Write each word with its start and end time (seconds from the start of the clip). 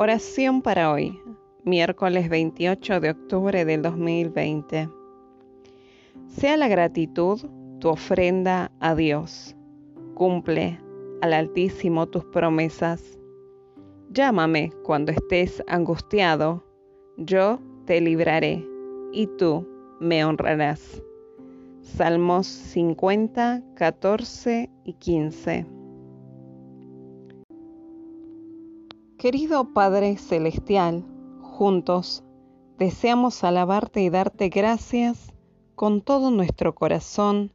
Oración 0.00 0.62
para 0.62 0.92
hoy, 0.92 1.20
miércoles 1.64 2.28
28 2.28 3.00
de 3.00 3.10
octubre 3.10 3.64
del 3.64 3.82
2020. 3.82 4.88
Sea 6.28 6.56
la 6.56 6.68
gratitud 6.68 7.40
tu 7.80 7.88
ofrenda 7.88 8.70
a 8.78 8.94
Dios. 8.94 9.56
Cumple 10.14 10.78
al 11.20 11.32
Altísimo 11.32 12.06
tus 12.06 12.24
promesas. 12.26 13.18
Llámame 14.12 14.70
cuando 14.84 15.10
estés 15.10 15.64
angustiado, 15.66 16.62
yo 17.16 17.58
te 17.84 18.00
libraré 18.00 18.64
y 19.12 19.26
tú 19.36 19.66
me 19.98 20.24
honrarás. 20.24 21.02
Salmos 21.82 22.46
50, 22.46 23.64
14 23.74 24.70
y 24.84 24.92
15. 24.92 25.77
Querido 29.18 29.74
Padre 29.74 30.16
Celestial, 30.16 31.04
juntos 31.40 32.22
deseamos 32.78 33.42
alabarte 33.42 34.00
y 34.00 34.10
darte 34.10 34.48
gracias 34.48 35.34
con 35.74 36.02
todo 36.02 36.30
nuestro 36.30 36.76
corazón 36.76 37.52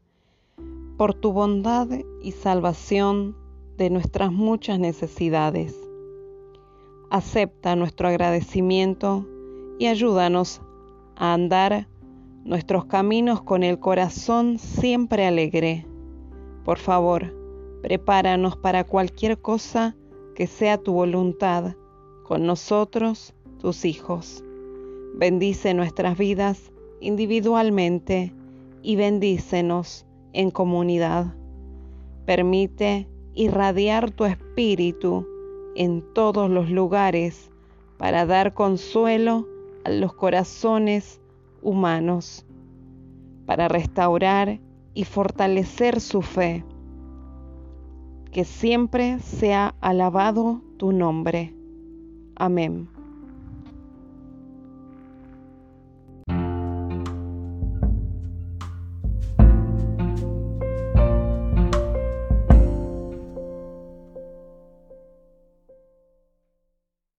por 0.97 1.13
tu 1.13 1.31
bondad 1.31 1.87
y 2.21 2.33
salvación 2.33 3.37
de 3.77 3.89
nuestras 3.89 4.33
muchas 4.33 4.77
necesidades. 4.77 5.73
Acepta 7.09 7.77
nuestro 7.77 8.09
agradecimiento 8.09 9.25
y 9.79 9.87
ayúdanos 9.87 10.61
a 11.15 11.33
andar 11.33 11.87
nuestros 12.43 12.83
caminos 12.87 13.41
con 13.41 13.63
el 13.63 13.79
corazón 13.79 14.59
siempre 14.59 15.25
alegre. 15.25 15.87
Por 16.65 16.77
favor, 16.77 17.33
prepáranos 17.81 18.57
para 18.57 18.83
cualquier 18.83 19.39
cosa 19.39 19.95
que 20.33 20.47
sea 20.47 20.77
tu 20.77 20.93
voluntad 20.93 21.75
con 22.23 22.45
nosotros, 22.45 23.33
tus 23.59 23.85
hijos. 23.85 24.43
Bendice 25.15 25.73
nuestras 25.73 26.17
vidas 26.17 26.71
individualmente 26.99 28.33
y 28.81 28.95
bendícenos 28.95 30.05
en 30.33 30.51
comunidad. 30.51 31.35
Permite 32.25 33.07
irradiar 33.35 34.11
tu 34.11 34.25
espíritu 34.25 35.27
en 35.75 36.01
todos 36.13 36.49
los 36.49 36.69
lugares 36.69 37.51
para 37.97 38.25
dar 38.25 38.53
consuelo 38.53 39.47
a 39.83 39.89
los 39.89 40.13
corazones 40.13 41.19
humanos, 41.61 42.45
para 43.45 43.67
restaurar 43.67 44.59
y 44.93 45.03
fortalecer 45.03 45.99
su 45.99 46.21
fe 46.21 46.63
que 48.33 48.45
siempre 48.45 49.19
sea 49.19 49.75
alabado 49.79 50.59
tu 50.77 50.91
nombre. 50.91 51.53
Amén. 52.35 52.89